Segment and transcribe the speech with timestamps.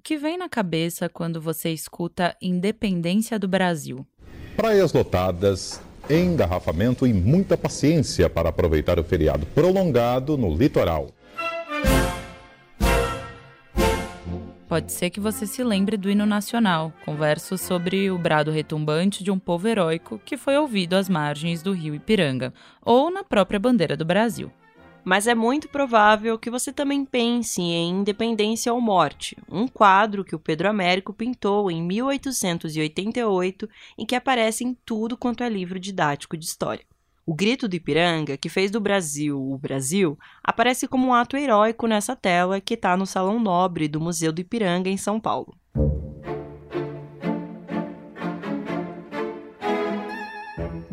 [0.00, 4.06] O que vem na cabeça quando você escuta Independência do Brasil?
[4.56, 11.08] Praias lotadas, engarrafamento e muita paciência para aproveitar o feriado prolongado no litoral.
[14.66, 19.30] Pode ser que você se lembre do hino nacional, converso sobre o brado retumbante de
[19.30, 23.98] um povo heróico que foi ouvido às margens do rio Ipiranga, ou na própria bandeira
[23.98, 24.50] do Brasil.
[25.04, 30.34] Mas é muito provável que você também pense em Independência ou Morte, um quadro que
[30.34, 33.68] o Pedro Américo pintou em 1888
[33.98, 36.84] e que aparece em tudo quanto é livro didático de história.
[37.24, 41.86] O grito do Ipiranga, que fez do Brasil o Brasil, aparece como um ato heróico
[41.86, 45.54] nessa tela que está no Salão Nobre do Museu do Ipiranga, em São Paulo.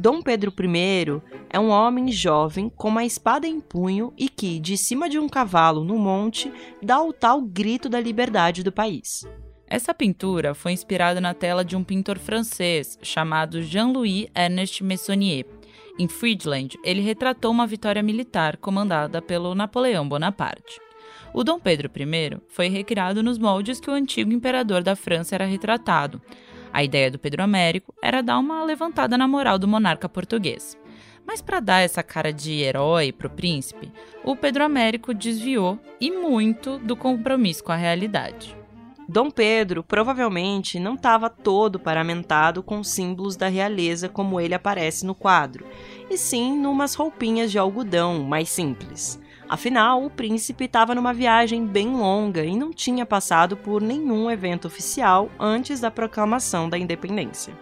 [0.08, 4.78] Dom Pedro I é um homem jovem com uma espada em punho e que, de
[4.78, 6.50] cima de um cavalo no monte,
[6.82, 9.28] dá o tal grito da liberdade do país.
[9.68, 15.46] Essa pintura foi inspirada na tela de um pintor francês chamado Jean-Louis Ernest Meissonier,
[16.00, 20.80] em Friedland, ele retratou uma vitória militar comandada pelo Napoleão Bonaparte.
[21.34, 25.46] O Dom Pedro I foi recriado nos moldes que o antigo imperador da França era
[25.46, 26.22] retratado.
[26.74, 30.78] A ideia do Pedro Américo era dar uma levantada na moral do monarca português.
[31.26, 33.92] Mas para dar essa cara de herói para o príncipe,
[34.24, 38.56] o Pedro Américo desviou e muito do compromisso com a realidade.
[39.10, 45.16] Dom Pedro provavelmente não estava todo paramentado com símbolos da realeza como ele aparece no
[45.16, 45.66] quadro,
[46.10, 49.18] e sim numas roupinhas de algodão mais simples.
[49.50, 54.68] Afinal, o príncipe estava numa viagem bem longa e não tinha passado por nenhum evento
[54.68, 57.54] oficial antes da proclamação da independência.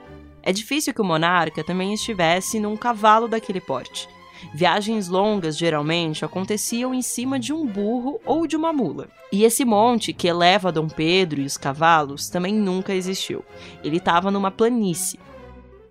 [0.41, 4.09] É difícil que o monarca também estivesse num cavalo daquele porte.
[4.53, 9.07] Viagens longas geralmente aconteciam em cima de um burro ou de uma mula.
[9.31, 13.43] E esse monte que eleva Dom Pedro e os cavalos também nunca existiu.
[13.83, 15.19] Ele estava numa planície.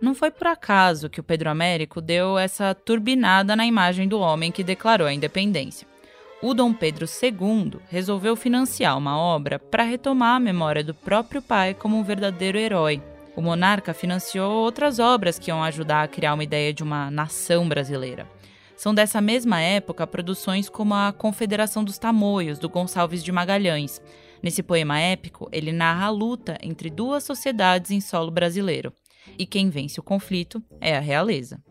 [0.05, 4.53] Não foi por acaso que o Pedro Américo deu essa turbinada na imagem do homem
[4.53, 5.89] que declarou a independência.
[6.43, 11.73] O Dom Pedro II resolveu financiar uma obra para retomar a memória do próprio pai
[11.73, 13.03] como um verdadeiro herói.
[13.35, 17.67] O monarca financiou outras obras que iam ajudar a criar uma ideia de uma nação
[17.67, 18.29] brasileira.
[18.77, 24.03] São dessa mesma época produções como a Confederação dos Tamoios, do Gonçalves de Magalhães.
[24.43, 28.93] Nesse poema épico, ele narra a luta entre duas sociedades em solo brasileiro.
[29.39, 31.63] E quem vence o conflito é a realeza.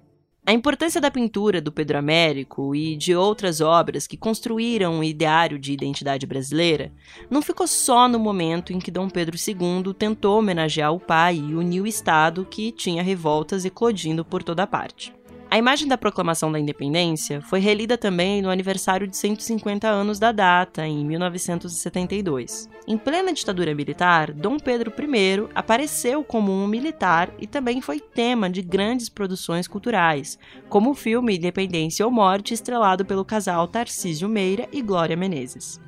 [0.46, 5.58] A importância da pintura do Pedro Américo e de outras obras que construíram um ideário
[5.58, 6.92] de identidade brasileira
[7.30, 11.56] não ficou só no momento em que Dom Pedro II tentou homenagear o pai e
[11.56, 15.14] unir o Estado que tinha revoltas eclodindo por toda parte.
[15.54, 20.32] A imagem da proclamação da independência foi relida também no aniversário de 150 anos da
[20.32, 22.68] data, em 1972.
[22.88, 28.50] Em plena ditadura militar, Dom Pedro I apareceu como um militar e também foi tema
[28.50, 34.68] de grandes produções culturais, como o filme Independência ou Morte, estrelado pelo casal Tarcísio Meira
[34.74, 35.80] e Glória Menezes.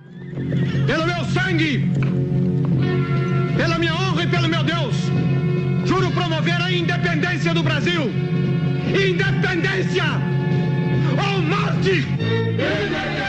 [0.85, 1.89] Pelo meu sangue,
[3.57, 4.95] pela minha honra e pelo meu Deus,
[5.85, 8.35] juro promover a independência do Brasil
[8.87, 10.03] Independência
[11.11, 12.05] ou morte!
[12.51, 13.25] Independência!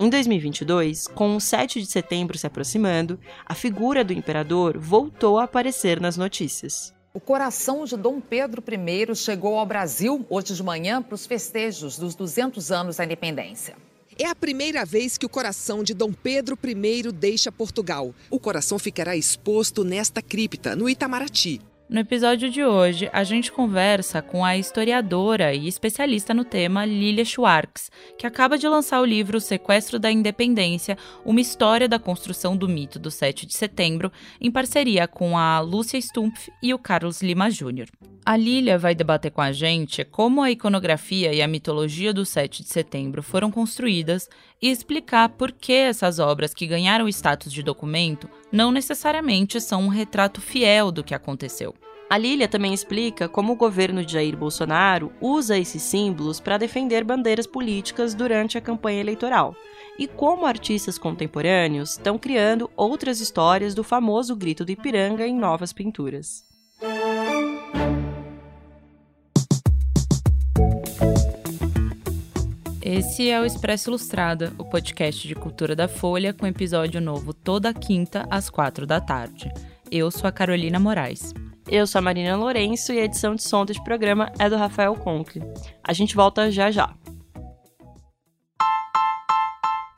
[0.00, 5.44] Em 2022, com o 7 de setembro se aproximando, a figura do imperador voltou a
[5.44, 6.94] aparecer nas notícias.
[7.12, 11.98] O coração de Dom Pedro I chegou ao Brasil hoje de manhã para os festejos
[11.98, 13.87] dos 200 anos da independência.
[14.20, 18.12] É a primeira vez que o coração de Dom Pedro I deixa Portugal.
[18.28, 21.60] O coração ficará exposto nesta cripta, no Itamaraty.
[21.88, 27.24] No episódio de hoje, a gente conversa com a historiadora e especialista no tema Lilia
[27.24, 32.68] Schwartz, que acaba de lançar o livro Sequestro da Independência, uma história da construção do
[32.68, 37.50] mito do 7 de setembro, em parceria com a Lúcia Stumpf e o Carlos Lima
[37.50, 37.88] Júnior.
[38.22, 42.62] A Lilia vai debater com a gente como a iconografia e a mitologia do 7
[42.62, 44.28] de setembro foram construídas
[44.60, 49.88] e explicar por que essas obras que ganharam status de documento não necessariamente são um
[49.88, 51.74] retrato fiel do que aconteceu.
[52.10, 57.04] A Lilia também explica como o governo de Jair Bolsonaro usa esses símbolos para defender
[57.04, 59.54] bandeiras políticas durante a campanha eleitoral
[59.98, 65.70] e como artistas contemporâneos estão criando outras histórias do famoso grito do Ipiranga em novas
[65.72, 66.48] pinturas.
[72.98, 77.72] Esse é o Expresso Ilustrada, o podcast de cultura da Folha, com episódio novo toda
[77.72, 79.48] quinta às quatro da tarde.
[79.88, 81.32] Eu sou a Carolina Moraes.
[81.68, 84.96] Eu sou a Marina Lourenço e a edição de som deste programa é do Rafael
[84.96, 85.44] Conkle.
[85.80, 86.92] A gente volta já já.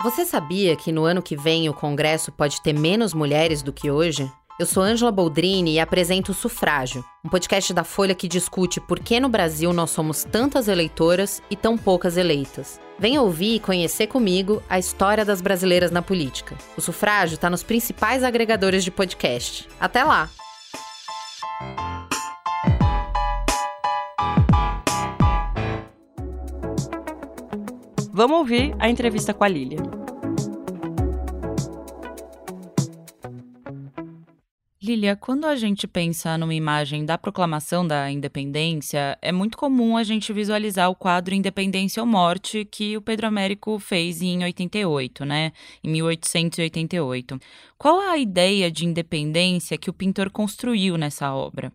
[0.03, 3.91] Você sabia que no ano que vem o Congresso pode ter menos mulheres do que
[3.91, 4.31] hoje?
[4.61, 9.01] Eu sou Ângela Boldrini e apresento o Sufrágio, um podcast da Folha que discute por
[9.01, 12.79] que no Brasil nós somos tantas eleitoras e tão poucas eleitas.
[12.99, 16.55] Venha ouvir e conhecer comigo a história das brasileiras na política.
[16.77, 19.67] O Sufrágio está nos principais agregadores de podcast.
[19.81, 20.29] Até lá!
[28.13, 30.00] Vamos ouvir a entrevista com a Lília.
[34.83, 40.03] Lilia, quando a gente pensa numa imagem da proclamação da independência, é muito comum a
[40.03, 45.53] gente visualizar o quadro Independência ou Morte que o Pedro Américo fez em 88, né?
[45.85, 47.39] Em 1888.
[47.77, 51.71] Qual a ideia de independência que o pintor construiu nessa obra?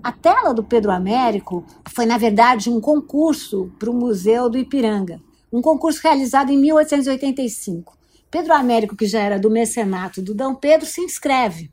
[0.00, 5.20] A tela do Pedro Américo foi, na verdade, um concurso para o Museu do Ipiranga
[5.52, 7.96] um concurso realizado em 1885.
[8.30, 11.70] Pedro Américo, que já era do mecenato do Dom Pedro, se inscreve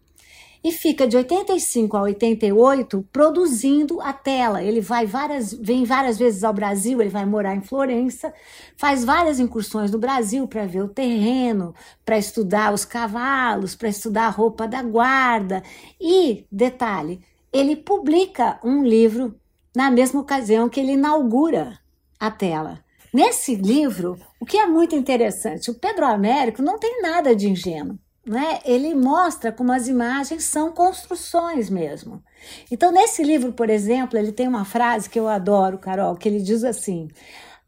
[0.63, 4.63] e fica de 85 a 88 produzindo a tela.
[4.63, 8.33] Ele vai várias, vem várias vezes ao Brasil, ele vai morar em Florença,
[8.77, 11.75] faz várias incursões no Brasil para ver o terreno,
[12.06, 15.62] para estudar os cavalos, para estudar a roupa da guarda.
[16.00, 17.19] E, detalhe,
[17.51, 19.36] ele publica um livro
[19.75, 21.77] na mesma ocasião que ele inaugura
[22.19, 22.83] a tela.
[23.13, 28.00] Nesse livro, o que é muito interessante, o Pedro Américo não tem nada de ingênuo.
[28.25, 28.60] Né?
[28.64, 32.24] Ele mostra como as imagens são construções mesmo.
[32.72, 36.42] Então, nesse livro, por exemplo, ele tem uma frase que eu adoro, Carol, que ele
[36.42, 37.10] diz assim: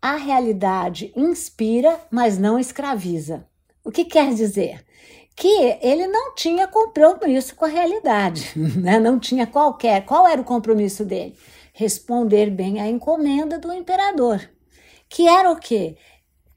[0.02, 3.46] a realidade inspira, mas não escraviza.
[3.84, 4.86] O que quer dizer?
[5.36, 9.00] Que ele não tinha compromisso com a realidade, né?
[9.00, 10.06] não tinha qualquer.
[10.06, 11.38] Qual era o compromisso dele?
[11.74, 14.50] Responder bem à encomenda do imperador
[15.10, 15.96] que era o quê?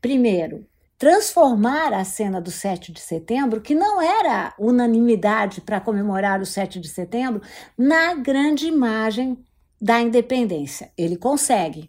[0.01, 0.67] Primeiro,
[0.99, 6.81] transformar a cena do 7 de setembro, que não era unanimidade para comemorar o 7
[6.81, 7.41] de setembro,
[7.77, 9.39] na grande imagem
[9.81, 10.91] da independência.
[10.99, 11.89] Ele consegue.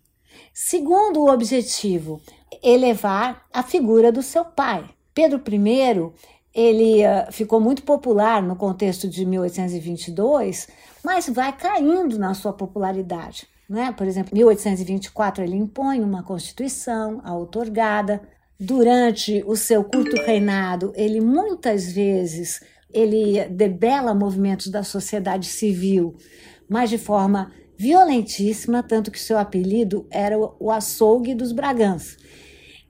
[0.53, 2.21] Segundo o objetivo,
[2.61, 4.87] elevar a figura do seu pai.
[5.13, 6.11] Pedro I,
[6.53, 10.67] ele uh, ficou muito popular no contexto de 1822,
[11.03, 13.47] mas vai caindo na sua popularidade.
[13.67, 13.91] Né?
[13.91, 18.21] Por exemplo, em 1824 ele impõe uma constituição outorgada.
[18.59, 22.59] Durante o seu curto reinado, ele muitas vezes
[22.93, 26.17] ele debela movimentos da sociedade civil,
[26.67, 32.17] mas de forma violentíssima, tanto que seu apelido era o açougue dos Braganças.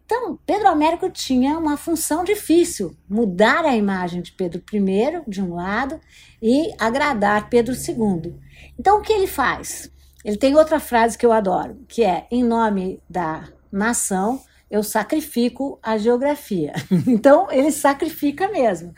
[0.04, 5.54] Então, Pedro Américo tinha uma função difícil, mudar a imagem de Pedro I, de um
[5.54, 6.02] lado,
[6.42, 8.36] e agradar Pedro II.
[8.80, 9.92] Então, o que ele faz?
[10.26, 15.80] Ele tem outra frase que eu adoro, que é: em nome da nação, eu sacrifico
[15.82, 16.74] a geografia.
[17.08, 18.94] então, ele sacrifica mesmo.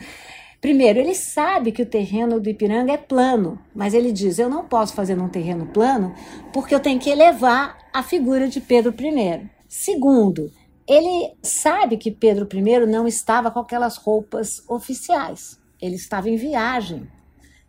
[0.60, 4.66] Primeiro, ele sabe que o terreno do Ipiranga é plano, mas ele diz: eu não
[4.66, 6.14] posso fazer num terreno plano
[6.54, 9.50] porque eu tenho que elevar a figura de Pedro I.
[9.68, 10.52] Segundo,
[10.88, 15.60] ele sabe que Pedro I não estava com aquelas roupas oficiais.
[15.82, 17.08] Ele estava em viagem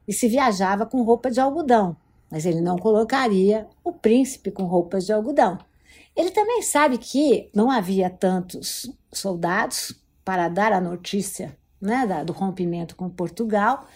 [0.07, 1.97] e se viajava com roupa de algodão
[2.33, 5.59] mas ele não colocaria o príncipe com roupas de algodão.
[6.17, 9.95] Ele também sabe que não havia tantos soldados
[10.25, 13.87] para dar a notícia né, do rompimento com Portugal,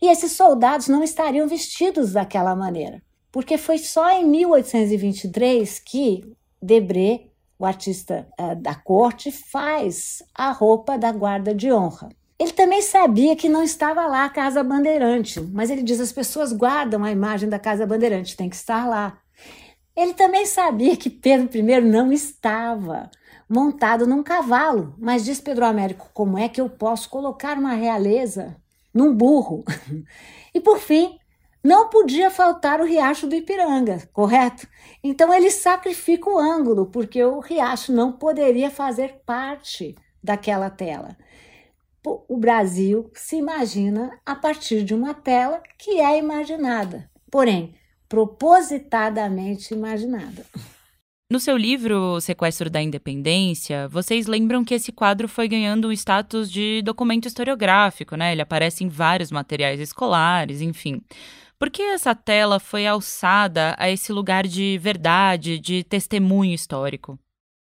[0.00, 7.26] e esses soldados não estariam vestidos daquela maneira, porque foi só em 1823 que Debré,
[7.58, 12.08] o artista uh, da corte, faz a roupa da guarda de honra.
[12.38, 16.52] Ele também sabia que não estava lá a Casa Bandeirante, mas ele diz: as pessoas
[16.52, 19.18] guardam a imagem da Casa Bandeirante, tem que estar lá.
[19.96, 23.10] Ele também sabia que Pedro I não estava
[23.48, 28.56] montado num cavalo, mas diz Pedro Américo: como é que eu posso colocar uma realeza
[28.92, 29.64] num burro?
[30.54, 31.18] e por fim,
[31.64, 34.68] não podia faltar o riacho do Ipiranga, correto?
[35.02, 41.16] Então ele sacrifica o ângulo, porque o riacho não poderia fazer parte daquela tela
[42.28, 47.74] o Brasil se imagina a partir de uma tela que é imaginada, porém
[48.08, 50.44] propositadamente imaginada.
[51.30, 56.50] No seu livro Sequestro da Independência, vocês lembram que esse quadro foi ganhando o status
[56.50, 58.30] de documento historiográfico, né?
[58.30, 61.02] Ele aparece em vários materiais escolares, enfim.
[61.58, 67.18] Por que essa tela foi alçada a esse lugar de verdade, de testemunho histórico?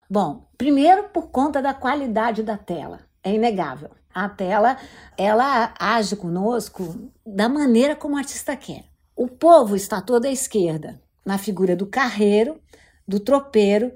[0.08, 4.78] Bom, primeiro por conta da qualidade da tela, é inegável a tela,
[5.18, 8.86] ela age conosco da maneira como o artista quer.
[9.16, 12.60] O povo está todo à esquerda, na figura do carreiro,
[13.08, 13.94] do tropeiro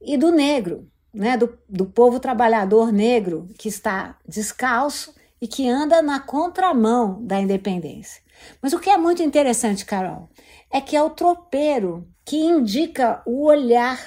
[0.00, 0.88] e do negro.
[1.12, 7.40] né, do, do povo trabalhador negro que está descalço e que anda na contramão da
[7.40, 8.22] independência.
[8.62, 10.28] Mas o que é muito interessante, Carol,
[10.70, 13.98] é que é o tropeiro que indica o olhar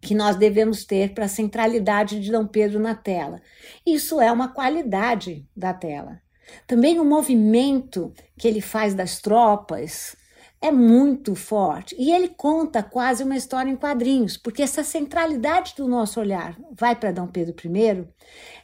[0.00, 3.40] que nós devemos ter para a centralidade de Dom Pedro na tela.
[3.86, 6.20] Isso é uma qualidade da tela.
[6.66, 10.16] Também o movimento que ele faz das tropas
[10.62, 15.88] é muito forte e ele conta quase uma história em quadrinhos, porque essa centralidade do
[15.88, 18.06] nosso olhar vai para Dom Pedro I.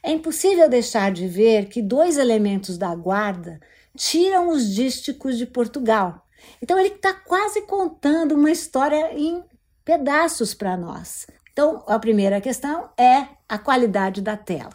[0.02, 3.59] É impossível deixar de ver que dois elementos da guarda
[3.97, 6.23] tiram os dísticos de Portugal.
[6.61, 9.43] Então ele está quase contando uma história em
[9.85, 11.26] pedaços para nós.
[11.50, 14.75] Então a primeira questão é a qualidade da tela,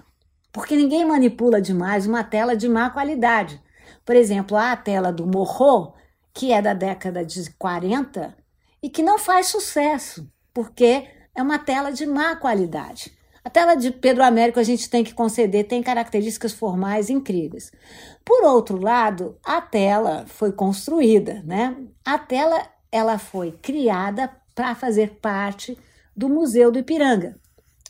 [0.51, 3.61] porque ninguém manipula demais uma tela de má qualidade.
[4.05, 5.93] Por exemplo, a tela do Morro,
[6.33, 8.35] que é da década de 40
[8.81, 13.17] e que não faz sucesso, porque é uma tela de má qualidade.
[13.43, 17.71] A tela de Pedro Américo a gente tem que conceder, tem características formais incríveis.
[18.23, 21.75] Por outro lado, a tela foi construída, né?
[22.05, 25.77] A tela ela foi criada para fazer parte
[26.15, 27.39] do Museu do Ipiranga,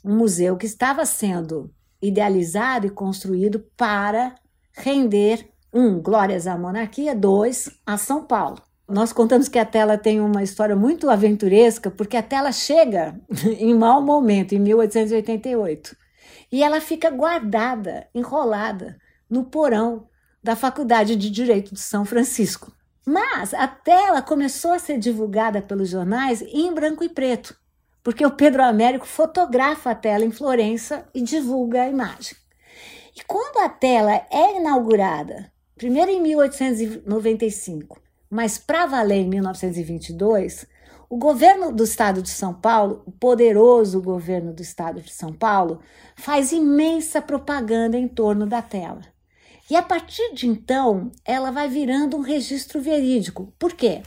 [0.06, 4.36] um museu que estava sendo idealizado e construído para
[4.74, 8.62] render um, glórias à monarquia, dois, a São Paulo.
[8.88, 13.20] Nós contamos que a tela tem uma história muito aventuresca, porque a tela chega
[13.58, 15.96] em mau momento, em 1888,
[16.52, 18.98] e ela fica guardada, enrolada,
[19.30, 20.08] no porão
[20.44, 22.74] da Faculdade de Direito de São Francisco.
[23.06, 27.56] Mas a tela começou a ser divulgada pelos jornais em branco e preto,
[28.04, 32.36] porque o Pedro Américo fotografa a tela em Florença e divulga a imagem.
[33.16, 40.66] E quando a tela é inaugurada, primeiro em 1895, mas para valer em 1922,
[41.10, 45.82] o governo do estado de São Paulo, o poderoso governo do estado de São Paulo,
[46.16, 49.02] faz imensa propaganda em torno da tela.
[49.70, 53.54] E a partir de então, ela vai virando um registro verídico.
[53.60, 54.02] Por quê?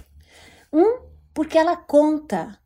[0.72, 1.00] Um,
[1.34, 2.58] porque ela conta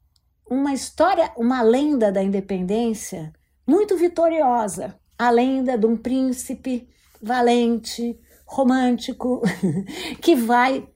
[0.50, 3.32] uma história, uma lenda da independência
[3.66, 4.98] muito vitoriosa.
[5.18, 6.88] A lenda de um príncipe
[7.20, 9.42] valente, romântico,
[10.22, 10.88] que vai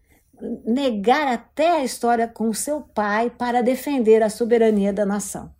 [0.64, 5.52] negar até a história com seu pai para defender a soberania da nação.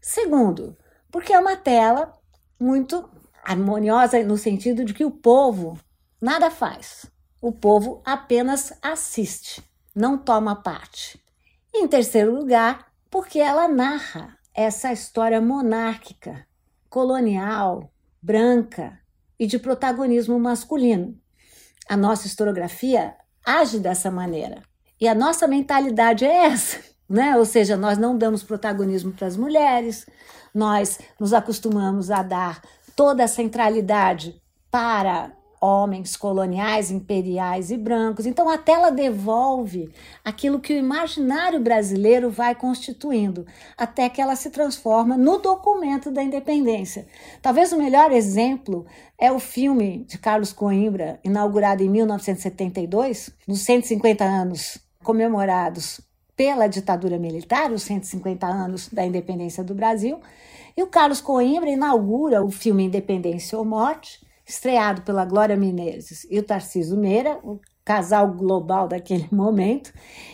[0.00, 0.76] Segundo,
[1.10, 2.12] porque é uma tela
[2.58, 3.08] muito
[3.44, 5.78] harmoniosa no sentido de que o povo
[6.20, 7.06] nada faz.
[7.40, 9.62] O povo apenas assiste,
[9.94, 11.22] não toma parte.
[11.74, 16.44] Em terceiro lugar, porque ela narra essa história monárquica,
[16.90, 17.88] colonial,
[18.20, 18.98] branca
[19.38, 21.16] e de protagonismo masculino.
[21.88, 23.14] A nossa historiografia
[23.46, 24.64] age dessa maneira.
[25.00, 27.36] E a nossa mentalidade é essa, né?
[27.36, 30.06] Ou seja, nós não damos protagonismo para as mulheres,
[30.52, 32.62] nós nos acostumamos a dar
[32.96, 34.42] toda a centralidade
[34.72, 35.30] para
[35.64, 38.26] homens coloniais, imperiais e brancos.
[38.26, 39.90] Então a tela devolve
[40.22, 46.22] aquilo que o imaginário brasileiro vai constituindo, até que ela se transforma no documento da
[46.22, 47.06] independência.
[47.40, 48.84] Talvez o melhor exemplo
[49.18, 56.00] é o filme de Carlos Coimbra, inaugurado em 1972, nos 150 anos comemorados
[56.36, 60.20] pela ditadura militar, os 150 anos da independência do Brasil.
[60.76, 66.38] E o Carlos Coimbra inaugura o filme Independência ou Morte, estreado pela Glória Menezes e
[66.38, 69.92] o Tarciso Meira, o casal global daquele momento.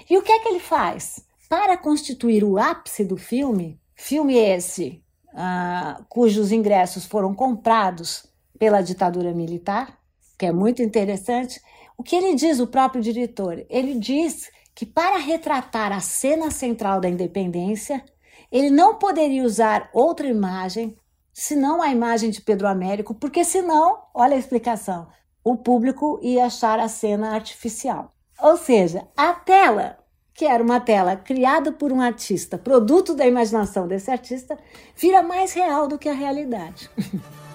[0.09, 1.25] E o que é que ele faz?
[1.49, 5.03] Para constituir o ápice do filme, filme esse
[5.33, 8.27] uh, cujos ingressos foram comprados
[8.59, 9.99] pela ditadura militar,
[10.39, 11.61] que é muito interessante,
[11.97, 13.65] o que ele diz, o próprio diretor?
[13.69, 18.03] Ele diz que para retratar a cena central da independência,
[18.51, 20.97] ele não poderia usar outra imagem
[21.33, 25.09] senão a imagem de Pedro Américo, porque senão, olha a explicação,
[25.43, 28.13] o público ia achar a cena artificial.
[28.41, 29.99] Ou seja, a tela,
[30.35, 34.59] que era uma tela criada por um artista, produto da imaginação desse artista,
[34.97, 36.91] vira mais real do que a realidade.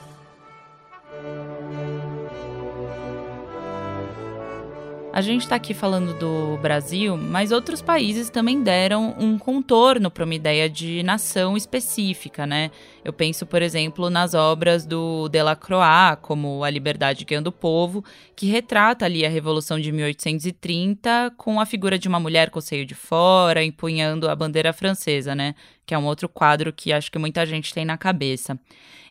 [5.15, 10.25] A gente está aqui falando do Brasil, mas outros países também deram um contorno para
[10.25, 12.69] uma ideia de nação específica, né?
[13.05, 18.03] Eu penso, por exemplo, nas obras do Delacroix, como A Liberdade Guiando o Povo,
[18.35, 22.61] que retrata ali a Revolução de 1830 com a figura de uma mulher com o
[22.63, 25.53] seio de fora, empunhando a bandeira francesa, né?
[25.85, 28.59] Que é um outro quadro que acho que muita gente tem na cabeça.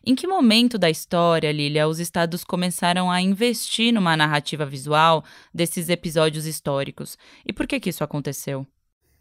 [0.05, 5.23] Em que momento da história, Lilia, os estados começaram a investir numa narrativa visual
[5.53, 7.17] desses episódios históricos?
[7.45, 8.67] E por que, que isso aconteceu?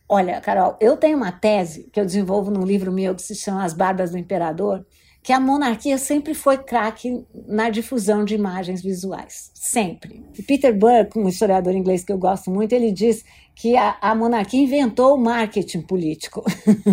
[0.09, 3.65] Olha, Carol, eu tenho uma tese que eu desenvolvo num livro meu que se chama
[3.65, 4.85] As Barbas do Imperador,
[5.23, 9.51] que a monarquia sempre foi craque na difusão de imagens visuais.
[9.55, 10.23] Sempre.
[10.39, 14.15] E Peter Burke, um historiador inglês que eu gosto muito, ele diz que a, a
[14.15, 16.45] monarquia inventou o marketing político.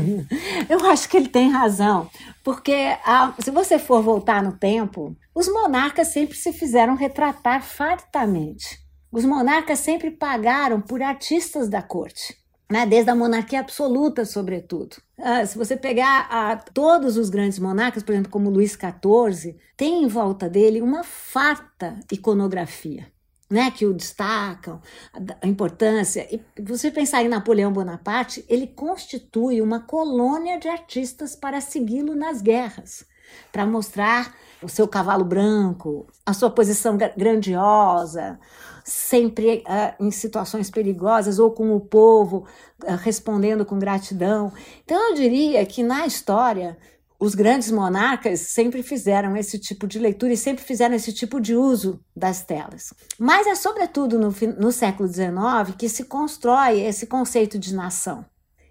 [0.69, 2.09] eu acho que ele tem razão,
[2.45, 2.71] porque
[3.03, 8.79] a, se você for voltar no tempo, os monarcas sempre se fizeram retratar fartamente.
[9.11, 12.40] Os monarcas sempre pagaram por artistas da corte
[12.71, 14.95] né, desde a monarquia absoluta, sobretudo.
[15.19, 20.03] Ah, se você pegar a, todos os grandes monarcas, por exemplo, como Luís XIV, tem
[20.03, 23.11] em volta dele uma farta iconografia.
[23.49, 24.79] Né, que o destacam,
[25.11, 26.25] a, importância.
[26.33, 32.41] E você pensar em Napoleão Bonaparte, ele constitui uma colônia de artistas para segui-lo nas
[32.41, 33.05] guerras,
[33.51, 38.39] para mostrar o seu cavalo branco, a sua posição grandiosa,
[38.83, 42.45] sempre uh, em situações perigosas ou com o povo
[42.83, 44.51] uh, respondendo com gratidão.
[44.83, 46.77] Então eu diria que na história
[47.19, 51.55] os grandes monarcas sempre fizeram esse tipo de leitura e sempre fizeram esse tipo de
[51.55, 52.91] uso das telas.
[53.19, 58.25] Mas é sobretudo no, no século XIX que se constrói esse conceito de nação.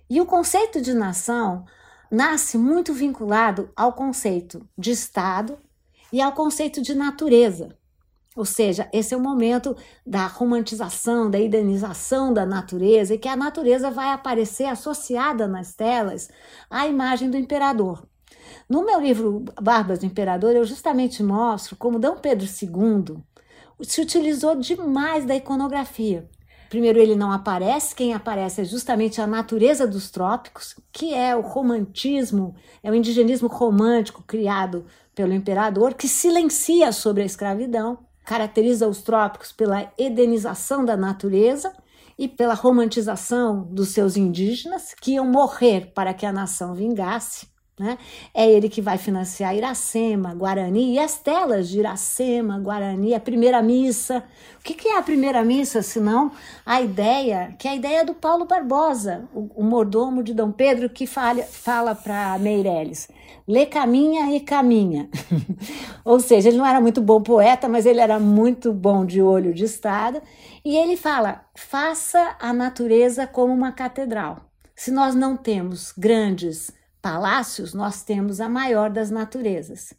[0.09, 1.65] E o conceito de nação
[2.11, 5.57] nasce muito vinculado ao conceito de Estado
[6.13, 7.69] e ao conceito de natureza.
[8.37, 13.37] Ou seja, esse é o momento da romantização, da idenização da natureza, e que a
[13.37, 16.29] natureza vai aparecer associada nas telas
[16.71, 18.07] à imagem do imperador.
[18.69, 22.09] No meu livro Barbas do Imperador, eu justamente mostro como D.
[22.23, 23.17] Pedro II
[23.83, 26.29] se utilizou demais da iconografia.
[26.69, 31.41] Primeiro, ele não aparece, quem aparece é justamente a natureza dos trópicos, que é o
[31.41, 37.99] romantismo, é o indigenismo romântico criado pelo imperador, que silencia sobre a escravidão
[38.31, 41.73] caracteriza os trópicos pela edenização da natureza
[42.17, 47.49] e pela romantização dos seus indígenas, que iam morrer para que a nação vingasse.
[47.81, 47.97] Né?
[48.35, 53.63] É ele que vai financiar Iracema, Guarani e as telas de Iracema, Guarani, a primeira
[53.63, 54.23] missa.
[54.59, 56.31] O que, que é a primeira missa, senão
[56.67, 60.91] a ideia, que é a ideia do Paulo Barbosa, o, o mordomo de Dom Pedro,
[60.91, 63.09] que fala, fala para Meirelles:
[63.49, 65.09] lê caminha e caminha.
[66.05, 69.55] Ou seja, ele não era muito bom poeta, mas ele era muito bom de olho
[69.55, 70.21] de estado.
[70.63, 74.51] E ele fala: faça a natureza como uma catedral.
[74.77, 79.95] Se nós não temos grandes palácios, nós temos a maior das naturezas.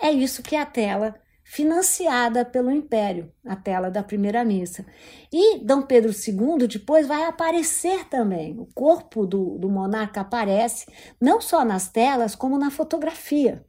[0.00, 4.84] É isso que é a tela financiada pelo Império, a tela da primeira missa.
[5.32, 8.58] E Dom Pedro II depois vai aparecer também.
[8.58, 10.84] O corpo do, do monarca aparece
[11.18, 13.64] não só nas telas, como na fotografia.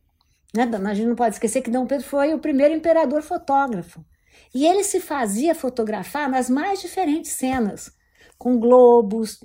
[0.54, 0.70] Né?
[0.86, 4.04] A gente não pode esquecer que Dom Pedro foi o primeiro imperador fotógrafo.
[4.54, 7.92] E ele se fazia fotografar nas mais diferentes cenas,
[8.38, 9.40] com globos,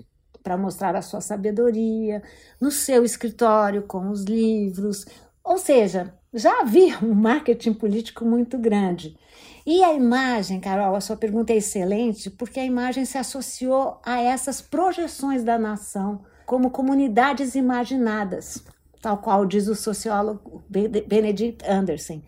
[0.45, 2.23] para mostrar a sua sabedoria,
[2.61, 5.07] no seu escritório com os livros.
[5.43, 9.19] Ou seja, já havia um marketing político muito grande.
[9.67, 14.21] E a imagem, Carol, a sua pergunta é excelente, porque a imagem se associou a
[14.21, 18.63] essas projeções da nação como comunidades imaginadas,
[19.01, 22.21] tal qual diz o sociólogo Benedict Anderson.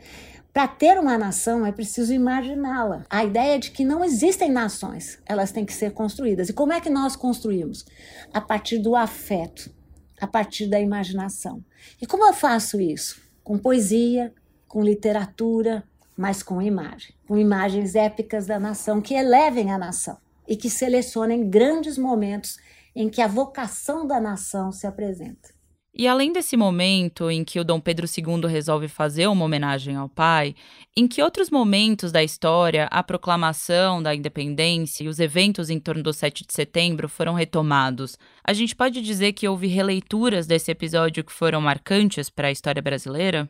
[0.56, 3.04] Para ter uma nação é preciso imaginá-la.
[3.10, 6.48] A ideia de que não existem nações, elas têm que ser construídas.
[6.48, 7.84] E como é que nós construímos?
[8.32, 9.70] A partir do afeto,
[10.18, 11.62] a partir da imaginação.
[12.00, 13.20] E como eu faço isso?
[13.44, 14.32] Com poesia,
[14.66, 15.84] com literatura,
[16.16, 17.14] mas com imagem.
[17.28, 20.16] Com imagens épicas da nação que elevem a nação
[20.48, 22.56] e que selecionem grandes momentos
[22.94, 25.55] em que a vocação da nação se apresenta.
[25.98, 30.11] E além desse momento em que o Dom Pedro II resolve fazer uma homenagem ao
[30.11, 30.54] pai,
[30.94, 36.02] em que outros momentos da história a proclamação da independência e os eventos em torno
[36.02, 38.18] do 7 de setembro foram retomados?
[38.44, 42.82] A gente pode dizer que houve releituras desse episódio que foram marcantes para a história
[42.82, 43.48] brasileira?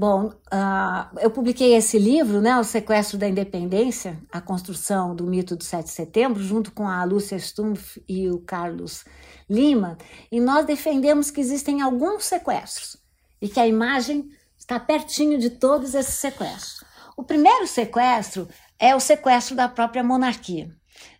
[0.00, 5.56] Bom, uh, eu publiquei esse livro, né, O Sequestro da Independência, a construção do mito
[5.56, 9.04] do 7 de setembro, junto com a Lúcia Stumpf e o Carlos
[9.50, 9.98] Lima,
[10.30, 12.96] e nós defendemos que existem alguns sequestros
[13.42, 16.84] e que a imagem está pertinho de todos esses sequestros.
[17.16, 20.70] O primeiro sequestro é o sequestro da própria monarquia.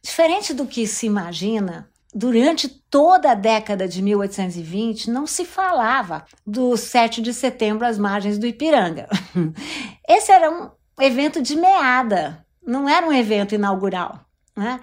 [0.01, 6.75] Diferente do que se imagina, Durante toda a década de 1820, não se falava do
[6.77, 9.09] 7 de setembro às margens do Ipiranga.
[10.09, 14.21] Esse era um evento de meada, não era um evento inaugural.
[14.57, 14.81] Né?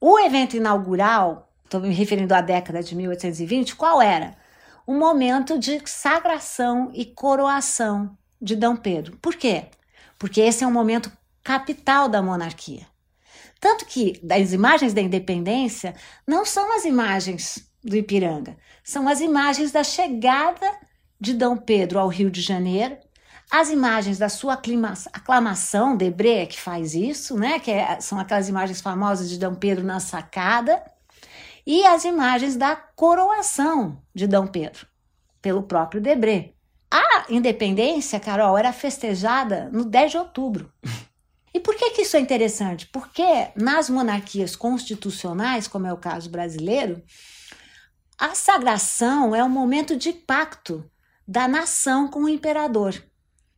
[0.00, 4.36] O evento inaugural, estou me referindo à década de 1820, qual era?
[4.86, 9.16] Um momento de sagração e coroação de Dom Pedro.
[9.22, 9.66] Por quê?
[10.18, 11.10] Porque esse é um momento
[11.42, 12.86] capital da monarquia.
[13.64, 15.94] Tanto que as imagens da independência
[16.26, 20.70] não são as imagens do Ipiranga, são as imagens da chegada
[21.18, 22.94] de Dom Pedro ao Rio de Janeiro,
[23.50, 24.60] as imagens da sua
[25.14, 27.58] aclamação, Debré que faz isso, né?
[27.58, 30.84] Que é, são aquelas imagens famosas de Dom Pedro na sacada,
[31.66, 34.86] e as imagens da coroação de Dom Pedro
[35.40, 36.52] pelo próprio Debré.
[36.90, 40.70] A independência, Carol, era festejada no 10 de outubro.
[41.54, 42.88] E por que, que isso é interessante?
[42.88, 43.22] Porque
[43.54, 47.00] nas monarquias constitucionais, como é o caso brasileiro,
[48.18, 50.84] a sagração é um momento de pacto
[51.26, 53.00] da nação com o imperador.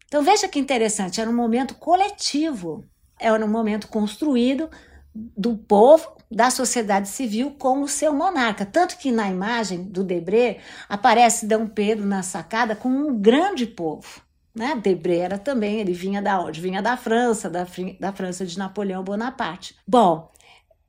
[0.06, 2.84] Então veja que interessante, era um momento coletivo,
[3.18, 4.70] era um momento construído
[5.14, 8.66] do povo, da sociedade civil com o seu monarca.
[8.66, 14.25] Tanto que na imagem do Debré aparece Dom Pedro na sacada com um grande povo.
[14.56, 14.74] Né?
[14.74, 16.62] Debré era também, ele vinha da onde?
[16.62, 17.66] Vinha da França, da,
[18.00, 19.76] da França de Napoleão Bonaparte.
[19.86, 20.30] Bom,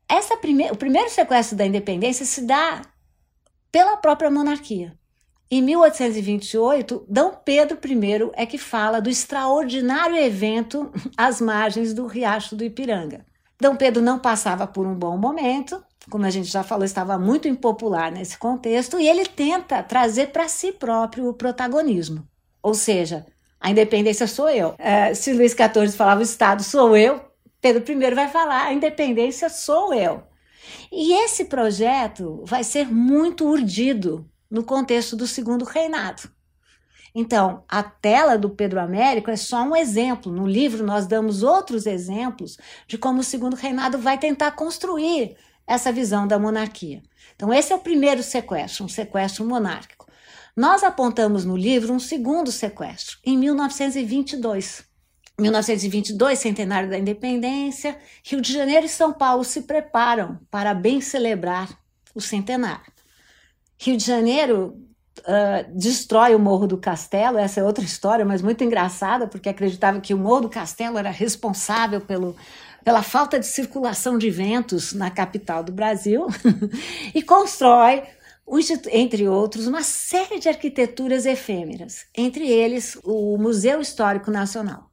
[0.08, 2.82] essa prime o primeiro sequestro da independência se dá
[3.70, 4.98] pela própria monarquia.
[5.52, 12.56] Em 1828, Dom Pedro I é que fala do extraordinário evento às margens do Riacho
[12.56, 13.26] do Ipiranga.
[13.60, 17.50] Dom Pedro não passava por um bom momento, como a gente já falou, estava muito
[17.50, 22.26] impopular nesse contexto, e ele tenta trazer para si próprio o protagonismo.
[22.62, 23.26] Ou seja,
[23.60, 24.76] a independência sou eu.
[24.78, 27.22] É, se Luís XIV falava o Estado sou eu,
[27.62, 30.24] Pedro I vai falar a independência sou eu.
[30.92, 36.30] E esse projeto vai ser muito urdido no contexto do segundo reinado.
[37.14, 40.32] Então, a tela do Pedro Américo é só um exemplo.
[40.32, 45.92] No livro, nós damos outros exemplos de como o segundo reinado vai tentar construir essa
[45.92, 47.02] visão da monarquia.
[47.36, 50.07] Então, esse é o primeiro sequestro, um sequestro monárquico.
[50.58, 54.84] Nós apontamos no livro um segundo sequestro, em 1922.
[55.40, 61.70] 1922, centenário da independência, Rio de Janeiro e São Paulo se preparam para bem celebrar
[62.16, 62.92] o centenário.
[63.78, 64.76] Rio de Janeiro
[65.20, 70.02] uh, destrói o Morro do Castelo, essa é outra história, mas muito engraçada, porque acreditava
[70.02, 72.36] que o Morro do Castelo era responsável pelo,
[72.84, 76.26] pela falta de circulação de ventos na capital do Brasil,
[77.14, 78.02] e constrói,
[78.92, 84.90] entre outros, uma série de arquiteturas efêmeras, entre eles o Museu Histórico Nacional.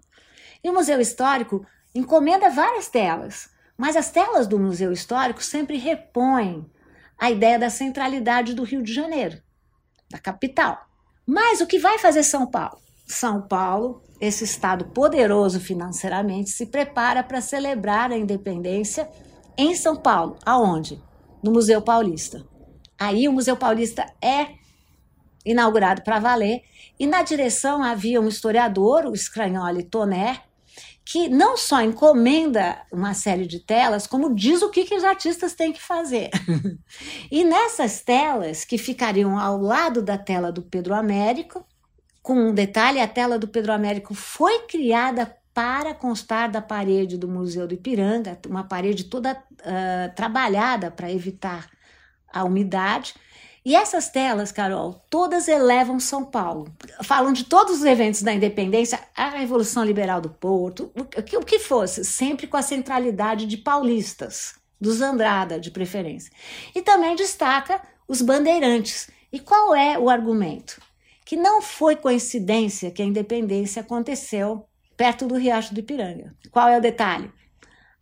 [0.63, 1.65] E o Museu Histórico
[1.95, 6.69] encomenda várias telas, mas as telas do Museu Histórico sempre repõem
[7.19, 9.41] a ideia da centralidade do Rio de Janeiro
[10.11, 10.87] da capital.
[11.27, 12.79] Mas o que vai fazer São Paulo?
[13.07, 19.09] São Paulo, esse estado poderoso financeiramente, se prepara para celebrar a independência
[19.57, 20.37] em São Paulo.
[20.45, 21.03] Aonde?
[21.43, 22.45] No Museu Paulista.
[22.99, 24.49] Aí o Museu Paulista é
[25.45, 26.63] inaugurado para valer
[26.99, 30.41] e na direção havia um historiador, o Scragnoli Toner,
[31.05, 35.53] que não só encomenda uma série de telas, como diz o que, que os artistas
[35.53, 36.31] têm que fazer.
[37.31, 41.65] e nessas telas, que ficariam ao lado da tela do Pedro Américo,
[42.23, 47.29] com um detalhe: a tela do Pedro Américo foi criada para constar da parede do
[47.29, 51.69] Museu do Ipiranga, uma parede toda uh, trabalhada para evitar
[52.35, 53.15] a umidade.
[53.65, 56.71] E essas telas, Carol, todas elevam São Paulo.
[57.03, 61.45] Falam de todos os eventos da independência, a Revolução Liberal do Porto, o que, o
[61.45, 66.31] que fosse, sempre com a centralidade de paulistas, dos Andrada, de preferência.
[66.75, 69.09] E também destaca os bandeirantes.
[69.33, 70.79] E qual é o argumento?
[71.25, 76.35] Que não foi coincidência que a independência aconteceu perto do Riacho do Ipiranga.
[76.51, 77.33] Qual é o detalhe?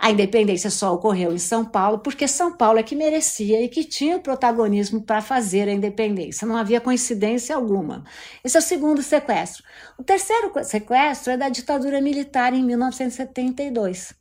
[0.03, 3.85] A independência só ocorreu em São Paulo porque São Paulo é que merecia e que
[3.85, 6.45] tinha o protagonismo para fazer a independência.
[6.45, 8.03] Não havia coincidência alguma.
[8.43, 9.63] Esse é o segundo sequestro.
[9.97, 14.13] O terceiro sequestro é da ditadura militar em 1972.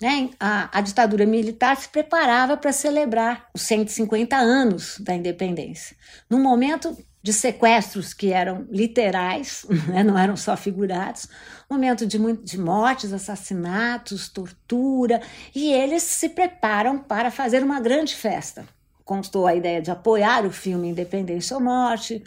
[0.00, 0.30] Né?
[0.38, 5.96] A, a ditadura militar se preparava para celebrar os 150 anos da independência.
[6.30, 11.26] Num momento de sequestros que eram literais, né, não eram só figurados,
[11.68, 15.20] momento de, de mortes, assassinatos, tortura,
[15.52, 18.64] e eles se preparam para fazer uma grande festa.
[19.04, 22.22] Constou a ideia de apoiar o filme Independência ou Morte.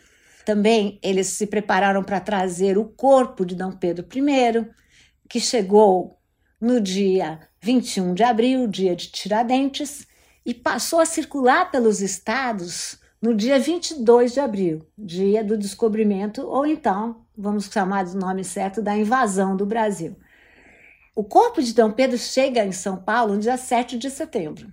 [0.45, 4.67] Também eles se prepararam para trazer o corpo de Dom Pedro I,
[5.29, 6.19] que chegou
[6.59, 10.05] no dia 21 de abril, dia de Tiradentes,
[10.45, 16.65] e passou a circular pelos estados no dia 22 de abril, dia do descobrimento, ou
[16.65, 20.15] então, vamos chamar de nome certo, da invasão do Brasil.
[21.15, 24.71] O corpo de Dom Pedro chega em São Paulo no dia 7 de setembro.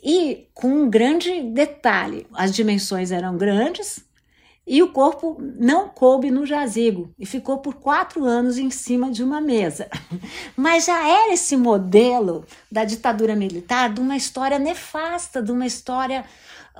[0.00, 4.06] E com um grande detalhe: as dimensões eram grandes
[4.64, 9.24] e o corpo não coube no jazigo e ficou por quatro anos em cima de
[9.24, 9.88] uma mesa.
[10.56, 16.24] Mas já era esse modelo da ditadura militar de uma história nefasta, de uma história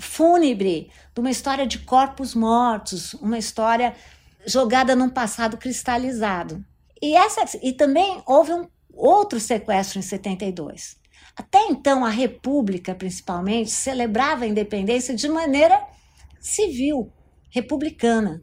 [0.01, 3.95] fúnebre, de uma história de corpos mortos, uma história
[4.47, 6.65] jogada num passado cristalizado.
[7.03, 10.97] E, essa, e também houve um outro sequestro em 72.
[11.37, 15.87] Até então, a República, principalmente, celebrava a independência de maneira
[16.41, 17.13] civil
[17.51, 18.43] republicana,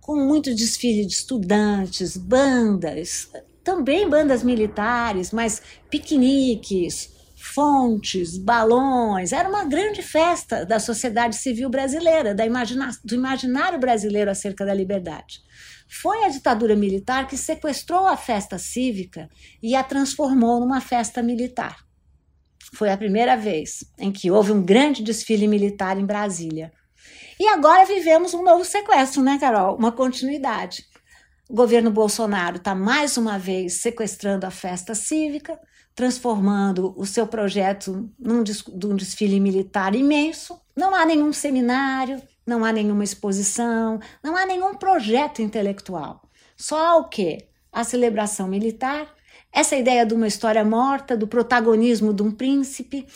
[0.00, 3.30] com muito desfile de estudantes, bandas,
[3.64, 7.17] também bandas militares, mas piqueniques,
[7.54, 9.32] fontes, balões.
[9.32, 14.74] Era uma grande festa da sociedade civil brasileira, da imagina do imaginário brasileiro acerca da
[14.74, 15.40] liberdade.
[15.88, 19.28] Foi a ditadura militar que sequestrou a festa cívica
[19.62, 21.84] e a transformou numa festa militar.
[22.74, 26.70] Foi a primeira vez em que houve um grande desfile militar em Brasília.
[27.40, 29.76] E agora vivemos um novo sequestro, né, Carol?
[29.76, 30.84] Uma continuidade.
[31.48, 35.58] O governo Bolsonaro está mais uma vez sequestrando a festa cívica,
[35.98, 38.44] transformando o seu projeto num,
[38.80, 40.56] num desfile militar imenso.
[40.76, 46.22] Não há nenhum seminário, não há nenhuma exposição, não há nenhum projeto intelectual.
[46.56, 47.48] Só o quê?
[47.72, 49.12] A celebração militar
[49.52, 53.06] essa ideia de uma história morta, do protagonismo de um príncipe,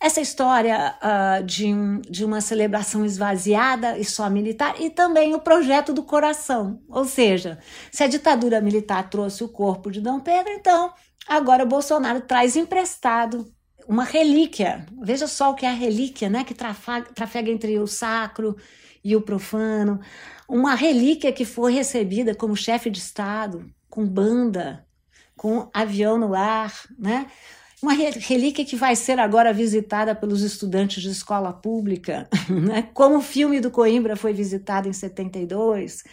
[0.00, 5.40] essa história uh, de, um, de uma celebração esvaziada e só militar, e também o
[5.40, 6.80] projeto do coração.
[6.88, 7.58] Ou seja,
[7.90, 10.92] se a ditadura militar trouxe o corpo de Dom Pedro, então
[11.26, 13.52] agora Bolsonaro traz emprestado
[13.88, 14.86] uma relíquia.
[15.00, 16.44] Veja só o que é a relíquia, né?
[16.44, 18.56] Que trafega, trafega entre o sacro
[19.02, 20.00] e o profano.
[20.48, 24.86] Uma relíquia que foi recebida como chefe de Estado, com banda,
[25.36, 27.26] com avião no ar, né?
[27.82, 32.88] Uma relíquia que vai ser agora visitada pelos estudantes de escola pública, né?
[32.94, 36.04] como o filme do Coimbra foi visitado em 72.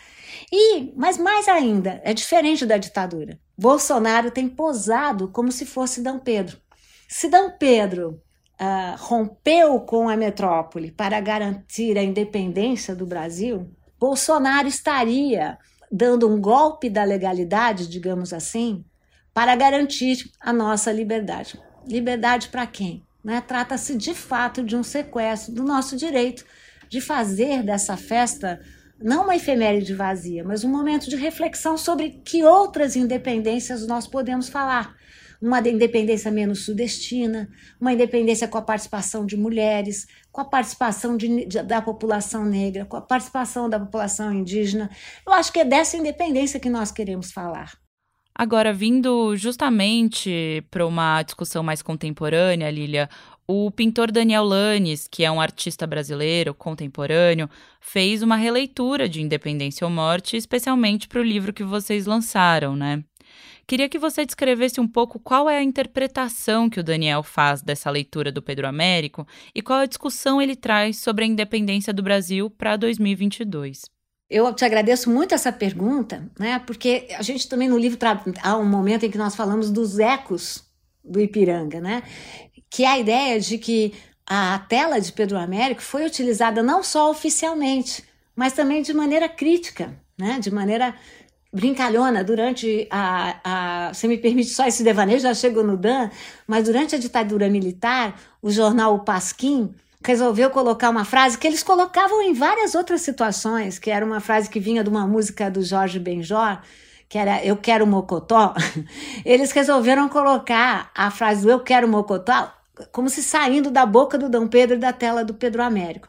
[0.51, 3.39] E, mas mais ainda, é diferente da ditadura.
[3.55, 6.09] Bolsonaro tem posado como se fosse D.
[6.23, 6.57] Pedro.
[7.07, 7.37] Se D.
[7.59, 8.19] Pedro
[8.59, 15.55] uh, rompeu com a metrópole para garantir a independência do Brasil, Bolsonaro estaria
[15.91, 18.83] dando um golpe da legalidade, digamos assim,
[19.33, 21.59] para garantir a nossa liberdade.
[21.87, 23.03] Liberdade para quem?
[23.23, 23.41] Né?
[23.41, 26.45] Trata-se de fato de um sequestro do nosso direito
[26.89, 28.59] de fazer dessa festa
[29.01, 34.49] não uma efeméride vazia, mas um momento de reflexão sobre que outras independências nós podemos
[34.49, 34.93] falar.
[35.41, 41.45] Uma independência menos sudestina, uma independência com a participação de mulheres, com a participação de,
[41.45, 44.89] de, da população negra, com a participação da população indígena.
[45.25, 47.71] Eu acho que é dessa independência que nós queremos falar.
[48.39, 53.09] Agora, vindo justamente para uma discussão mais contemporânea, Lilia,
[53.45, 57.49] o pintor Daniel Lanes, que é um artista brasileiro contemporâneo,
[57.81, 63.03] fez uma releitura de Independência ou Morte, especialmente para o livro que vocês lançaram, né?
[63.67, 67.91] Queria que você descrevesse um pouco qual é a interpretação que o Daniel faz dessa
[67.91, 72.49] leitura do Pedro Américo e qual a discussão ele traz sobre a independência do Brasil
[72.49, 73.98] para 2022.
[74.29, 76.59] Eu te agradeço muito essa pergunta, né?
[76.59, 77.97] Porque a gente também no livro
[78.43, 80.63] há um momento em que nós falamos dos ecos
[81.03, 82.03] do Ipiranga, né?
[82.69, 83.93] Que é a ideia de que
[84.27, 88.03] a tela de Pedro Américo foi utilizada não só oficialmente,
[88.35, 90.37] mas também de maneira crítica, né?
[90.39, 90.93] De maneira
[91.51, 96.11] brincalhona durante a, a você me permite só esse devaneio, já chegou no Dan,
[96.45, 101.63] mas durante a ditadura militar, o jornal O Pasquim resolveu colocar uma frase que eles
[101.63, 105.61] colocavam em várias outras situações, que era uma frase que vinha de uma música do
[105.61, 106.59] Jorge Benjor,
[107.07, 108.53] que era Eu Quero Mocotó.
[109.25, 112.53] Eles resolveram colocar a frase do Eu Quero Mocotó
[112.91, 116.07] como se saindo da boca do Dom Pedro e da tela do Pedro Américo.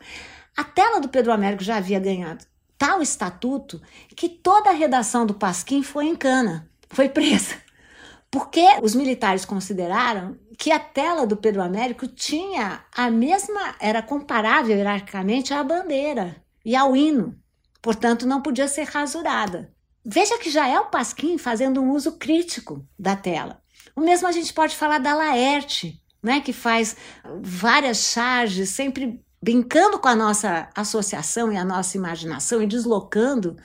[0.56, 2.44] A tela do Pedro Américo já havia ganhado
[2.80, 3.82] tal estatuto
[4.16, 7.56] que toda a redação do Pasquim foi em cana, foi presa.
[8.30, 14.76] Porque os militares consideraram que a tela do Pedro Américo tinha a mesma, era comparável
[14.76, 17.34] hierarquicamente à bandeira e ao hino,
[17.80, 19.72] portanto não podia ser rasurada.
[20.04, 23.62] Veja que já é o Pasquim fazendo um uso crítico da tela.
[23.96, 26.94] O mesmo a gente pode falar da Laerte, né, que faz
[27.40, 33.56] várias charges, sempre brincando com a nossa associação e a nossa imaginação e deslocando,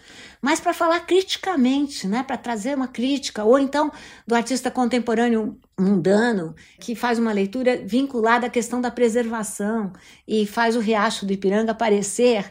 [0.46, 3.92] mas para falar criticamente, né, para trazer uma crítica, ou então
[4.28, 9.92] do artista contemporâneo mundano, que faz uma leitura vinculada à questão da preservação
[10.28, 12.48] e faz o riacho do Ipiranga parecer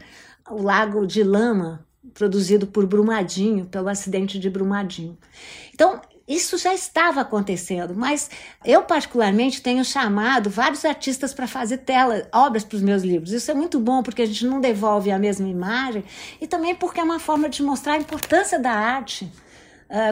[0.50, 5.16] o lago de lama produzido por Brumadinho, pelo acidente de Brumadinho.
[5.72, 8.30] Então, isso já estava acontecendo, mas
[8.64, 13.32] eu particularmente tenho chamado vários artistas para fazer tela, obras para os meus livros.
[13.32, 16.04] Isso é muito bom porque a gente não devolve a mesma imagem
[16.40, 19.30] e também porque é uma forma de mostrar a importância da arte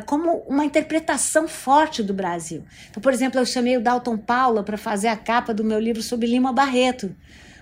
[0.06, 2.64] como uma interpretação forte do Brasil.
[2.90, 6.02] Então, por exemplo, eu chamei o Dalton Paula para fazer a capa do meu livro
[6.02, 7.14] sobre Lima Barreto.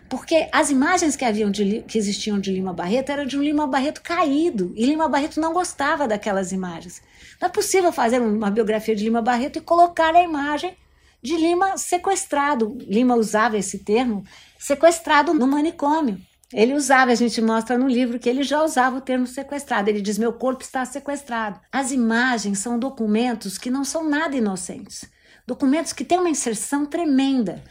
[0.09, 3.67] Porque as imagens que, haviam de, que existiam de Lima Barreto eram de um Lima
[3.67, 7.01] Barreto caído, e Lima Barreto não gostava daquelas imagens.
[7.41, 10.77] Não é possível fazer uma biografia de Lima Barreto e colocar a imagem
[11.23, 12.77] de Lima sequestrado.
[12.83, 14.23] Lima usava esse termo,
[14.59, 16.21] sequestrado no manicômio.
[16.53, 19.89] Ele usava, a gente mostra no livro que ele já usava o termo sequestrado.
[19.89, 21.61] Ele diz: Meu corpo está sequestrado.
[21.73, 25.09] As imagens são documentos que não são nada inocentes,
[25.47, 27.63] documentos que têm uma inserção tremenda.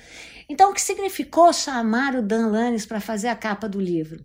[0.47, 4.23] Então, o que significou chamar o Dan Lannis para fazer a capa do livro?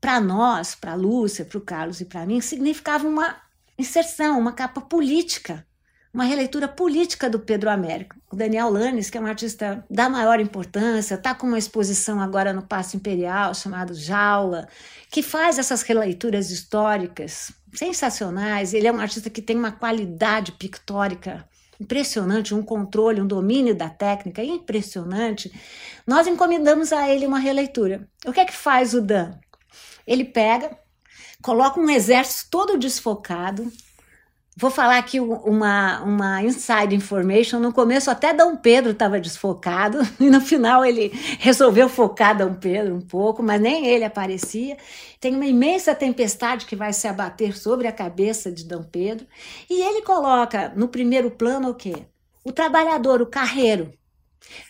[0.00, 3.36] Para nós, para a Lúcia, para o Carlos e para mim, significava uma
[3.80, 5.66] inserção, uma capa política
[6.12, 8.16] uma releitura política do Pedro Américo.
[8.30, 12.52] O Daniel Lanes, que é um artista da maior importância, está com uma exposição agora
[12.52, 14.68] no Paço Imperial chamado Jaula,
[15.08, 18.74] que faz essas releituras históricas sensacionais.
[18.74, 21.48] Ele é um artista que tem uma qualidade pictórica
[21.80, 25.50] impressionante, um controle, um domínio da técnica impressionante.
[26.06, 28.06] Nós encomendamos a ele uma releitura.
[28.26, 29.30] O que é que faz o Dan?
[30.06, 30.76] Ele pega,
[31.42, 33.70] coloca um exército todo desfocado,
[34.60, 37.60] Vou falar aqui uma, uma inside information.
[37.60, 42.94] No começo, até Dom Pedro estava desfocado, e no final ele resolveu focar Dom Pedro
[42.94, 44.76] um pouco, mas nem ele aparecia.
[45.18, 49.26] Tem uma imensa tempestade que vai se abater sobre a cabeça de Dom Pedro,
[49.70, 52.04] e ele coloca no primeiro plano o quê?
[52.44, 53.90] O trabalhador, o carreiro.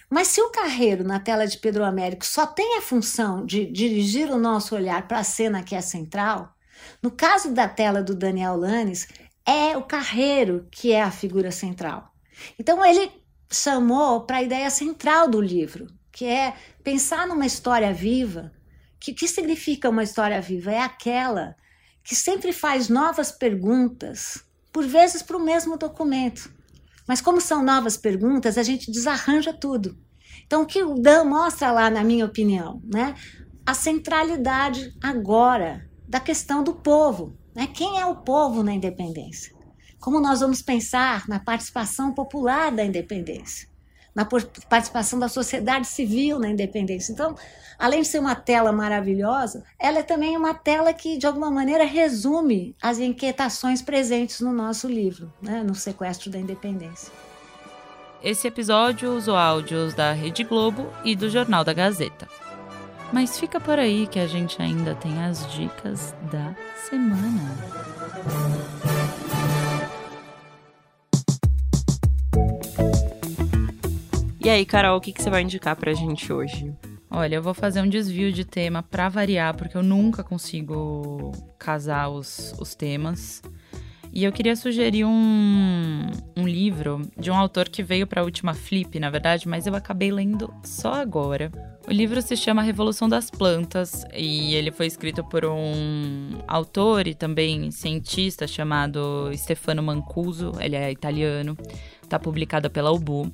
[0.08, 4.30] Mas se o carreiro na tela de Pedro Américo só tem a função de dirigir
[4.30, 6.54] o nosso olhar para a cena que é central,
[7.02, 9.08] no caso da tela do Daniel Lanes,
[9.46, 12.12] é o carreiro que é a figura central.
[12.58, 13.10] Então ele
[13.50, 18.52] chamou para a ideia central do livro, que é pensar numa história viva.
[18.98, 20.70] Que que significa uma história viva?
[20.70, 21.56] É aquela
[22.04, 26.52] que sempre faz novas perguntas, por vezes para o mesmo documento.
[27.06, 29.98] Mas como são novas perguntas, a gente desarranja tudo.
[30.46, 33.14] Então, o que o Dan mostra lá, na minha opinião, né?
[33.66, 37.32] A centralidade agora da questão do povo.
[37.54, 37.68] Né?
[37.72, 39.54] Quem é o povo na independência?
[40.00, 43.68] Como nós vamos pensar na participação popular da independência?
[44.12, 44.26] Na
[44.68, 47.12] participação da sociedade civil na independência.
[47.12, 47.36] Então,
[47.78, 51.84] além de ser uma tela maravilhosa, ela é também uma tela que, de alguma maneira,
[51.84, 55.62] resume as inquietações presentes no nosso livro, né?
[55.62, 57.12] no sequestro da independência.
[58.20, 62.28] Esse episódio usou áudios da Rede Globo e do Jornal da Gazeta.
[63.12, 66.54] Mas fica por aí que a gente ainda tem as dicas da
[66.88, 67.56] semana.
[74.42, 76.72] E aí, Carol, o que, que você vai indicar pra gente hoje?
[77.10, 82.08] Olha, eu vou fazer um desvio de tema para variar, porque eu nunca consigo casar
[82.08, 83.42] os, os temas.
[84.12, 88.54] E eu queria sugerir um, um livro de um autor que veio para a última
[88.54, 91.50] Flip, na verdade, mas eu acabei lendo só agora.
[91.86, 97.14] O livro se chama Revolução das Plantas e ele foi escrito por um autor e
[97.14, 101.56] também cientista chamado Stefano Mancuso, ele é italiano
[102.10, 103.32] está publicada pela UBU.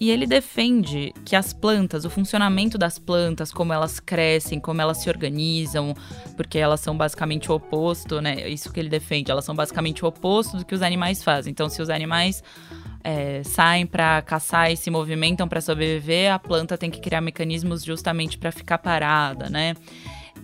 [0.00, 4.98] E ele defende que as plantas, o funcionamento das plantas, como elas crescem, como elas
[4.98, 5.94] se organizam,
[6.36, 8.48] porque elas são basicamente o oposto, né?
[8.48, 11.50] Isso que ele defende, elas são basicamente o oposto do que os animais fazem.
[11.52, 12.42] Então, se os animais
[13.04, 17.84] é, saem para caçar e se movimentam para sobreviver, a planta tem que criar mecanismos
[17.84, 19.74] justamente para ficar parada, né?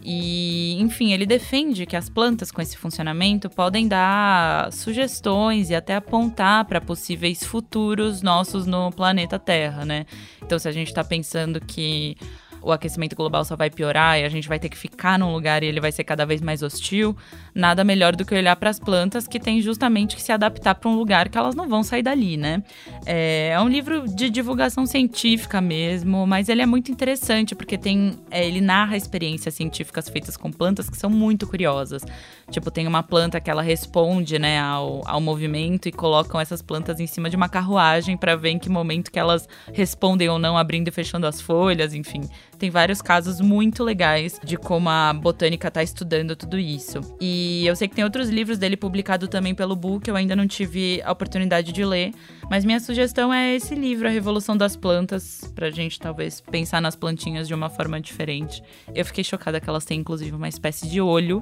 [0.03, 5.97] E, enfim, ele defende que as plantas com esse funcionamento podem dar sugestões e até
[5.97, 10.07] apontar para possíveis futuros nossos no planeta Terra, né?
[10.43, 12.17] Então, se a gente está pensando que
[12.63, 15.63] o aquecimento global só vai piorar e a gente vai ter que ficar num lugar
[15.63, 17.17] e ele vai ser cada vez mais hostil,
[17.55, 20.89] nada melhor do que olhar para as plantas que têm justamente que se adaptar para
[20.89, 22.63] um lugar que elas não vão sair dali, né?
[23.07, 28.19] É, é, um livro de divulgação científica mesmo, mas ele é muito interessante porque tem,
[28.31, 32.03] é, ele narra experiências científicas feitas com plantas que são muito curiosas.
[32.51, 37.01] Tipo, tem uma planta que ela responde, né, ao, ao movimento e colocam essas plantas
[37.01, 40.57] em cima de uma carruagem para ver em que momento que elas respondem ou não,
[40.57, 42.29] abrindo e fechando as folhas, enfim.
[42.59, 47.01] Tem vários casos muito legais de como a botânica está estudando tudo isso.
[47.21, 50.47] E eu sei que tem outros livros dele publicado também pelo Book, eu ainda não
[50.47, 52.13] tive a oportunidade de ler,
[52.51, 56.97] mas minha sugestão é esse livro, A Revolução das Plantas, pra gente talvez pensar nas
[56.97, 58.63] plantinhas de uma forma diferente.
[58.95, 61.41] Eu fiquei chocada que elas têm inclusive uma espécie de olho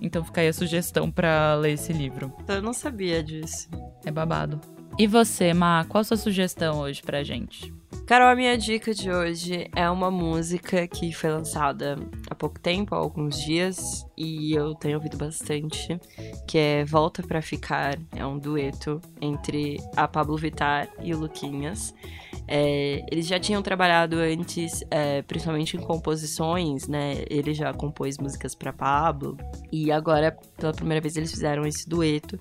[0.00, 2.32] então fica aí a sugestão para ler esse livro.
[2.46, 3.68] Eu não sabia disso.
[4.04, 4.60] É babado.
[4.98, 7.72] E você, Ma, qual a sua sugestão hoje pra gente?
[8.06, 11.96] Carol, a minha dica de hoje é uma música que foi lançada
[12.30, 16.00] há pouco tempo, há alguns dias, e eu tenho ouvido bastante,
[16.46, 17.98] que é Volta Pra Ficar.
[18.16, 21.94] É um dueto entre a Pablo Vittar e o Luquinhas.
[22.46, 27.24] É, eles já tinham trabalhado antes, é, principalmente em composições, né?
[27.28, 29.36] Ele já compôs músicas para Pablo,
[29.70, 32.40] e agora, pela primeira vez, eles fizeram esse dueto.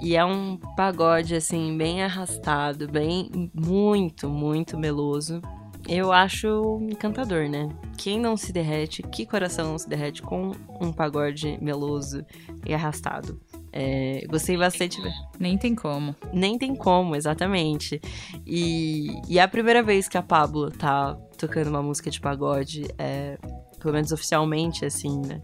[0.00, 3.50] E é um pagode, assim, bem arrastado, bem.
[3.52, 5.40] muito, muito meloso.
[5.88, 7.68] Eu acho encantador, né?
[7.96, 12.24] Quem não se derrete, que coração não se derrete com um pagode meloso
[12.66, 13.40] e arrastado?
[13.72, 15.00] É, gostei bastante.
[15.38, 16.14] Nem tem como.
[16.32, 18.00] Nem tem como, exatamente.
[18.46, 22.86] E, e é a primeira vez que a Pablo tá tocando uma música de pagode,
[22.98, 23.38] é,
[23.78, 25.40] pelo menos oficialmente, assim, né?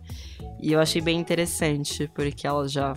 [0.61, 2.95] E eu achei bem interessante, porque ela já,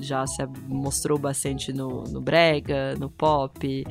[0.00, 3.84] já se mostrou bastante no, no brega, no pop,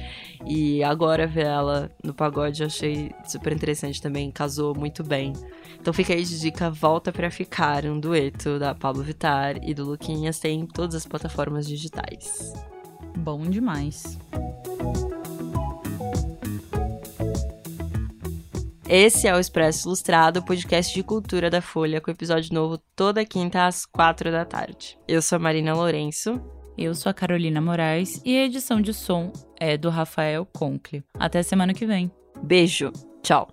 [0.45, 5.33] e agora ver ela no pagode eu achei super interessante também, casou muito bem.
[5.79, 9.85] Então fica aí de dica, volta para ficar, um dueto da Pablo Vittar e do
[9.85, 12.53] Luquinhas, tem em todas as plataformas digitais.
[13.17, 14.17] Bom demais.
[18.91, 23.67] Esse é o Expresso Ilustrado, podcast de cultura da Folha, com episódio novo toda quinta
[23.67, 24.97] às quatro da tarde.
[25.07, 26.41] Eu sou a Marina Lourenço.
[26.75, 31.03] Eu sou a Carolina Moraes e a edição de som é do Rafael Conkle.
[31.13, 32.11] Até semana que vem.
[32.41, 32.91] Beijo.
[33.21, 33.47] Tchau.